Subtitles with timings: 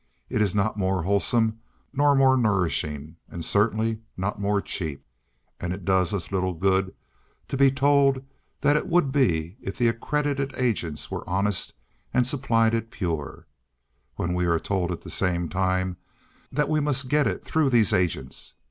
[0.29, 1.59] It is not more wholesome,
[1.93, 5.05] nor more nourishing, and certainly not more cheap:
[5.59, 6.95] and it does us little good
[7.49, 8.25] to be told
[8.61, 11.73] that it would be if the accredited agents were honest
[12.15, 13.45] and supplied it pure,
[14.15, 15.97] when we are told, at the same time,
[16.51, 18.55] that we must get it through these agents.